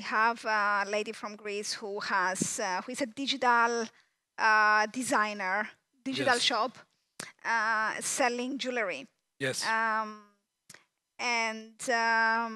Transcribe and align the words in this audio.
we 0.00 0.04
have 0.04 0.42
a 0.46 0.84
lady 0.88 1.12
from 1.12 1.36
Greece 1.36 1.74
who 1.74 2.00
has 2.00 2.58
uh, 2.58 2.80
who 2.82 2.92
is 2.92 3.02
a 3.02 3.06
digital 3.22 3.84
uh, 4.38 4.86
designer, 5.00 5.68
digital 6.02 6.34
Yes. 6.36 6.42
shop, 6.42 6.72
uh, 7.44 7.92
selling 8.00 8.56
jewelry. 8.58 9.06
Yes. 9.38 9.58
Um, 9.66 10.08
and 11.18 11.78
um, 11.90 12.52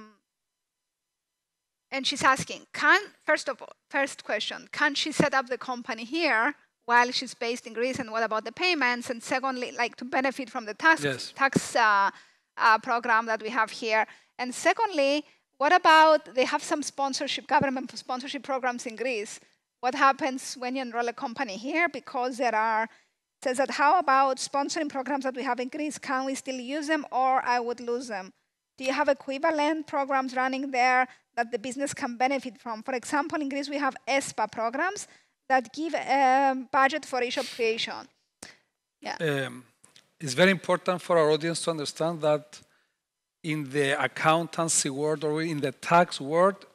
and 1.91 2.07
she's 2.07 2.25
asking, 2.25 2.61
can 2.72 3.00
first 3.29 3.49
of 3.50 3.61
all, 3.61 3.75
first 3.90 4.25
question, 4.25 4.68
can 4.72 4.95
she 4.95 5.13
set 5.13 5.35
up 5.35 5.46
the 5.49 5.58
company 5.58 6.04
here 6.04 6.54
while 6.86 7.11
she's 7.13 7.35
based 7.35 7.67
in 7.67 7.75
Greece? 7.75 7.99
And 8.00 8.11
what 8.11 8.22
about 8.22 8.45
the 8.45 8.53
payments? 8.53 9.11
And 9.11 9.22
secondly, 9.22 9.71
like 9.82 9.96
to 9.96 10.04
benefit 10.07 10.49
from 10.54 10.64
the 10.64 10.75
tax 10.75 11.04
Yes. 11.04 11.32
tax 11.36 11.76
uh, 11.76 12.11
uh, 12.57 12.79
program 12.79 13.26
that 13.26 13.43
we 13.43 13.50
have 13.50 13.71
here. 13.82 14.07
And 14.39 14.54
secondly, 14.54 15.25
what 15.58 15.72
about 15.72 16.35
they 16.35 16.44
have 16.44 16.63
some 16.63 16.82
sponsorship, 16.82 17.46
government 17.46 17.96
sponsorship 17.96 18.43
programs 18.43 18.86
in 18.86 18.96
Greece? 18.96 19.40
What 19.80 19.94
happens 19.94 20.54
when 20.54 20.77
you 20.77 20.82
enroll 20.82 21.08
a 21.08 21.13
company 21.13 21.57
here? 21.57 21.89
Because 21.89 22.39
there 22.39 22.54
are 22.54 22.89
says 23.43 23.58
that 23.58 23.71
how 23.71 23.99
about 23.99 24.39
sponsoring 24.39 24.89
programs 24.89 25.25
that 25.25 25.36
we 25.36 25.43
have 25.43 25.61
in 25.61 25.68
Greece? 25.68 25.99
Can 25.99 26.25
we 26.25 26.35
still 26.35 26.58
use 26.58 26.86
them 26.86 27.04
or 27.13 27.44
I 27.44 27.61
would 27.61 27.80
lose 27.80 28.08
them? 28.08 28.32
Do 28.79 28.85
you 28.85 28.93
have 28.93 29.08
equivalent 29.08 29.86
programs 29.86 30.35
running 30.35 30.71
there 30.71 31.07
that 31.36 31.53
the 31.53 31.58
business 31.58 31.93
can 31.94 32.16
benefit 32.16 32.58
from? 32.61 32.83
For 32.83 32.94
example, 32.94 33.41
in 33.41 33.48
Greece 33.48 33.69
we 33.69 33.78
have 33.78 33.94
ESPA 34.08 34.50
programs 34.50 35.06
that 35.48 35.72
give 35.72 35.94
a 35.94 36.56
budget 36.72 37.05
for 37.05 37.22
e-shop 37.22 37.47
creation. 37.55 38.08
Yeah. 39.00 39.16
um, 39.20 39.64
it's 40.19 40.33
very 40.33 40.50
important 40.50 41.02
for 41.02 41.19
our 41.19 41.30
audience 41.30 41.61
to 41.64 41.70
understand 41.70 42.22
that 42.22 42.58
in 43.44 43.70
the 43.70 44.03
accountancy 44.03 44.91
world 44.91 45.22
or 45.22 45.42
in 45.42 45.61
the 45.61 45.70
tax 45.70 46.20
world, 46.20 46.66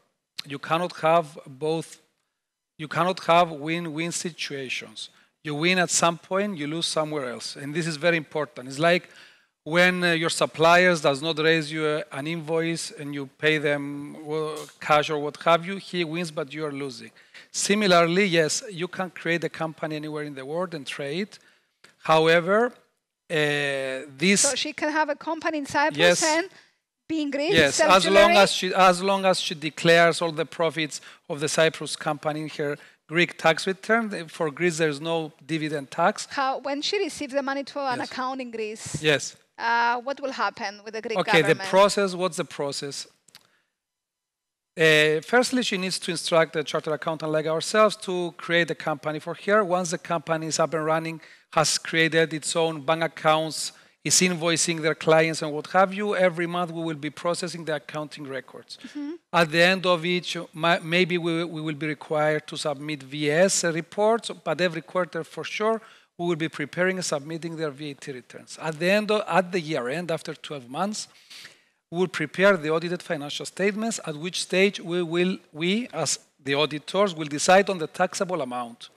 you 0.46 0.60
cannot 0.60 0.96
have 1.00 1.38
both. 1.46 2.02
You 2.78 2.88
cannot 2.88 3.20
have 3.26 3.52
win-win 3.52 4.12
situations. 4.14 5.10
You 5.44 5.56
win 5.56 5.80
at 5.80 5.90
some 5.90 6.18
point, 6.18 6.58
you 6.58 6.68
lose 6.68 6.86
somewhere 6.86 7.30
else, 7.30 7.56
and 7.56 7.74
this 7.74 7.88
is 7.88 7.98
very 7.98 8.18
important. 8.18 8.68
It's 8.68 8.80
like 8.80 9.10
when 9.64 10.04
uh, 10.04 10.12
your 10.14 10.30
suppliers 10.30 11.02
does 11.02 11.22
not 11.22 11.38
raise 11.40 11.72
you 11.72 11.86
uh, 11.86 12.04
an 12.12 12.28
invoice 12.28 12.92
and 12.92 13.14
you 13.14 13.28
pay 13.38 13.58
them 13.58 14.16
cash 14.80 15.10
or 15.10 15.20
what 15.20 15.38
have 15.44 15.66
you, 15.66 15.76
he 15.78 16.04
wins, 16.04 16.32
but 16.32 16.54
you 16.54 16.66
are 16.66 16.72
losing. 16.72 17.12
Similarly, 17.52 18.26
yes, 18.26 18.64
you 18.72 18.88
can 18.88 19.10
create 19.10 19.44
a 19.44 19.50
company 19.50 19.96
anywhere 19.96 20.24
in 20.24 20.36
the 20.36 20.46
world 20.46 20.74
and 20.74 20.86
trade. 20.86 21.38
However, 22.04 22.74
uh, 23.30 23.36
this 24.18 24.42
So 24.42 24.56
she 24.56 24.74
can 24.74 24.92
have 24.92 25.10
a 25.10 25.16
company 25.16 25.58
in 25.60 25.66
Cyprus 25.66 25.98
Yes. 25.98 26.24
and 26.24 26.50
be 27.08 27.22
in 27.22 27.32
Greece. 27.32 27.54
yes, 27.54 27.80
as 27.80 28.06
long 28.08 28.32
as 28.32 28.52
she 28.52 28.74
as 28.74 29.02
long 29.02 29.26
as 29.26 29.40
she 29.40 29.56
declares 29.56 30.22
all 30.22 30.32
the 30.32 30.46
profits 30.46 31.02
of 31.28 31.40
the 31.40 31.48
Cyprus 31.48 31.96
company 31.96 32.42
in 32.42 32.50
her 32.50 32.78
Greek 33.08 33.38
tax 33.38 33.66
return. 33.66 34.14
eh, 34.14 34.26
For 34.28 34.52
Greece, 34.52 34.78
there 34.78 34.90
is 34.90 35.02
no 35.02 35.32
dividend 35.46 35.90
tax. 35.90 36.28
How, 36.30 36.60
when 36.60 36.82
she 36.84 36.98
receives 37.00 37.34
the 37.34 37.42
money 37.42 37.64
to 37.64 37.80
an 37.80 38.00
Yes. 38.00 38.12
account 38.12 38.40
in 38.42 38.52
Greece, 38.52 39.02
Yes. 39.02 39.36
uh, 39.58 39.98
what 40.08 40.20
will 40.22 40.32
happen 40.34 40.82
with 40.84 40.94
the 40.94 41.02
Greek 41.02 41.18
Okay, 41.18 41.42
the 41.42 41.56
process, 41.56 42.14
what's 42.14 42.38
the 42.38 42.46
process? 42.46 43.08
Uh, 44.78 45.20
firstly, 45.22 45.62
she 45.64 45.78
needs 45.78 46.00
to 46.00 46.12
instruct 46.12 46.56
a 46.56 46.64
chartered 46.64 46.94
accountant 46.94 47.32
like 47.32 47.48
ourselves 47.48 47.96
to 47.98 48.34
create 48.38 48.70
a 48.72 48.76
company 48.76 49.20
for 49.20 49.34
her. 49.46 49.64
Once 49.64 49.92
the 49.92 49.98
company 49.98 50.48
is 50.48 50.58
up 50.60 50.74
and 50.74 50.86
running, 50.86 51.20
has 51.52 51.78
created 51.78 52.34
its 52.34 52.56
own 52.56 52.82
bank 52.82 53.04
accounts, 53.04 53.72
is 54.04 54.16
invoicing 54.22 54.82
their 54.82 54.96
clients 54.96 55.42
and 55.42 55.52
what 55.52 55.68
have 55.68 55.94
you, 55.94 56.16
every 56.16 56.48
month 56.48 56.72
we 56.72 56.82
will 56.82 56.96
be 56.96 57.10
processing 57.10 57.66
the 57.66 57.76
accounting 57.76 58.26
records. 58.26 58.78
Mm-hmm. 58.88 59.12
At 59.34 59.52
the 59.52 59.62
end 59.62 59.86
of 59.86 60.06
each, 60.06 60.38
maybe 60.54 61.18
we, 61.18 61.44
we 61.44 61.62
will 61.62 61.76
be 61.76 61.88
required 61.88 62.48
to 62.48 62.58
submit 62.58 63.04
VIES 63.04 63.64
reports, 63.66 64.32
but 64.44 64.62
every 64.62 64.82
quarter 64.82 65.24
for 65.24 65.44
sure, 65.44 65.82
we 66.18 66.26
will 66.28 66.36
be 66.36 66.50
preparing 66.50 66.98
and 66.98 67.06
submitting 67.06 67.56
their 67.56 67.72
VAT 67.72 68.08
returns. 68.08 68.58
At 68.62 68.80
the 68.80 68.90
end 68.90 69.12
of, 69.12 69.24
at 69.28 69.52
the 69.52 69.60
year 69.60 69.90
end, 69.90 70.12
after 70.12 70.34
12 70.34 70.70
months, 70.70 71.08
we 71.92 72.00
will 72.00 72.08
prepare 72.08 72.56
the 72.56 72.70
audited 72.70 73.02
financial 73.02 73.46
statements, 73.46 74.00
at 74.06 74.16
which 74.16 74.42
stage 74.42 74.80
we 74.80 75.02
will, 75.02 75.38
we 75.52 75.88
as 75.92 76.20
the 76.42 76.54
auditors 76.54 77.14
will 77.16 77.28
decide 77.28 77.70
on 77.70 77.80
the 77.80 77.88
taxable 77.88 78.42
amount 78.42 78.90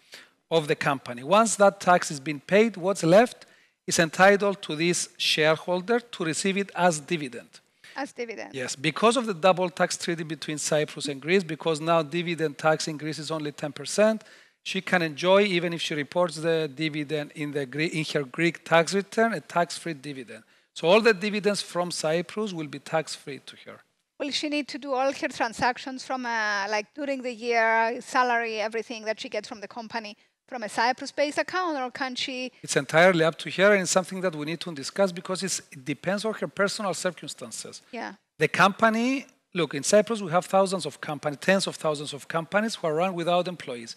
of 0.53 0.69
the 0.69 0.77
company. 0.77 1.23
Once 1.25 1.57
that 1.57 1.81
tax 1.81 2.11
is 2.11 2.21
been 2.21 2.39
paid, 2.39 2.77
what's 2.77 3.03
left 3.03 3.47
is 3.87 3.99
entitled 3.99 4.61
to 4.67 4.77
this 4.77 5.09
shareholder 5.17 5.99
to 5.99 6.25
receive 6.25 6.57
it 6.59 6.71
as 6.77 7.01
dividend. 7.01 7.49
as 7.97 8.13
dividend. 8.13 8.51
Yes, 8.55 8.77
because 8.77 9.17
of 9.17 9.25
the 9.27 9.35
double 9.35 9.69
tax 9.71 9.97
treaty 9.97 10.25
between 10.25 10.59
Cyprus 10.59 11.07
and 11.09 11.21
Greece, 11.21 11.43
because 11.43 11.81
now 11.81 12.03
dividend 12.03 12.59
tax 12.59 12.87
in 12.87 12.97
Greece 12.99 13.19
is 13.19 13.31
only 13.31 13.53
10%, 13.53 14.21
she 14.63 14.81
can 14.81 15.03
enjoy, 15.03 15.41
even 15.43 15.73
if 15.73 15.81
she 15.81 15.95
reports 15.95 16.37
the 16.37 16.71
dividend 16.83 17.33
in, 17.35 17.53
the, 17.53 17.63
in 17.99 18.05
her 18.13 18.25
Greek 18.25 18.65
tax 18.65 18.95
return, 18.95 19.33
a 19.33 19.41
tax-free 19.41 19.95
dividend. 19.95 20.45
So 20.75 20.87
all 20.87 21.01
the 21.01 21.15
dividends 21.15 21.63
from 21.63 21.91
Cyprus 21.91 22.53
will 22.53 22.69
be 22.69 22.79
tax-free 22.79 23.41
to 23.47 23.57
her. 23.65 23.81
Will 24.21 24.31
she 24.31 24.49
need 24.49 24.69
to 24.69 24.79
do 24.79 24.93
all 24.95 25.13
her 25.13 25.29
transactions 25.29 26.05
from 26.05 26.25
uh, 26.25 26.67
like 26.69 26.87
during 26.95 27.23
the 27.23 27.33
year, 27.33 28.01
salary, 28.01 28.61
everything 28.61 29.05
that 29.07 29.19
she 29.19 29.29
gets 29.29 29.49
from 29.49 29.61
the 29.61 29.69
company 29.69 30.17
from 30.47 30.63
a 30.63 30.69
Cyprus-based 30.69 31.39
account, 31.39 31.79
or 31.79 31.91
can 31.91 32.15
she? 32.15 32.53
It's 32.63 32.77
entirely 32.77 33.25
up 33.25 33.39
to 33.39 33.51
her, 33.51 33.73
and 33.73 33.83
it's 33.83 33.91
something 33.91 34.21
that 34.21 34.35
we 34.35 34.47
need 34.47 34.61
to 34.61 34.75
discuss 34.75 35.13
because 35.13 35.43
it's, 35.43 35.61
it 35.71 35.85
depends 35.85 36.25
on 36.25 36.35
her 36.35 36.49
personal 36.49 36.95
circumstances. 36.95 37.83
Yeah. 37.91 38.15
The 38.39 38.49
company, 38.49 39.27
look, 39.55 39.75
in 39.75 39.83
Cyprus 39.83 40.21
we 40.21 40.31
have 40.31 40.47
thousands 40.47 40.85
of 40.87 41.01
companies, 41.01 41.39
tens 41.41 41.67
of 41.67 41.77
thousands 41.77 42.13
of 42.13 42.29
companies 42.29 42.75
who 42.75 42.87
are 42.87 42.95
run 42.95 43.15
without 43.15 43.49
employees. 43.49 43.97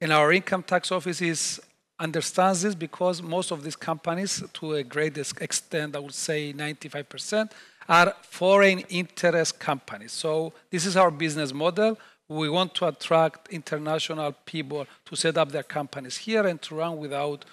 And 0.00 0.12
our 0.12 0.32
income 0.32 0.62
tax 0.62 0.90
office 0.90 1.20
is, 1.20 1.60
understands 1.98 2.62
this 2.62 2.74
because 2.74 3.20
most 3.20 3.50
of 3.50 3.62
these 3.62 3.76
companies, 3.76 4.42
to 4.54 4.74
a 4.74 4.82
great 4.82 5.18
extent, 5.18 5.94
I 5.94 5.98
would 5.98 6.14
say 6.14 6.52
95%, 6.52 7.50
are 7.88 8.14
foreign 8.22 8.80
interest 8.88 9.58
companies. 9.58 10.12
So 10.12 10.52
this 10.70 10.86
is 10.86 10.96
our 10.96 11.10
business 11.10 11.52
model. 11.52 11.98
We 12.30 12.48
want 12.48 12.76
to 12.76 12.86
attract 12.86 13.48
international 13.48 14.32
people 14.44 14.86
to 15.06 15.16
set 15.16 15.36
up 15.36 15.50
their 15.50 15.64
companies 15.64 16.16
here 16.16 16.46
and 16.46 16.62
to 16.62 16.76
run 16.76 16.96
without 16.96 17.44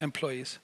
employees. 0.00 0.60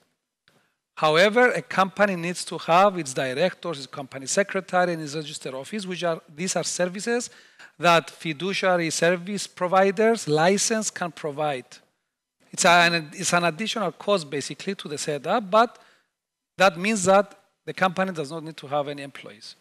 However, 0.95 1.51
a 1.51 1.61
company 1.61 2.15
needs 2.15 2.45
to 2.45 2.57
have 2.57 2.97
its 2.97 3.13
directors, 3.13 3.79
its 3.79 3.87
company 3.87 4.27
secretary, 4.27 4.93
and 4.93 5.01
its 5.01 5.13
registered 5.13 5.53
office, 5.53 5.85
which 5.85 6.05
are 6.05 6.21
these 6.33 6.55
are 6.55 6.63
services 6.63 7.29
that 7.77 8.09
fiduciary 8.09 8.89
service 8.91 9.45
providers 9.45 10.25
license 10.29 10.89
can 10.89 11.11
provide. 11.11 11.65
It's 12.51 12.63
an, 12.63 13.11
it's 13.13 13.33
an 13.33 13.43
additional 13.43 13.91
cost 13.91 14.29
basically 14.29 14.75
to 14.75 14.87
the 14.87 14.97
setup, 14.97 15.51
but 15.51 15.77
that 16.57 16.77
means 16.77 17.03
that 17.05 17.37
the 17.65 17.73
company 17.73 18.13
does 18.13 18.31
not 18.31 18.41
need 18.41 18.55
to 18.55 18.67
have 18.67 18.87
any 18.87 19.03
employees. 19.03 19.55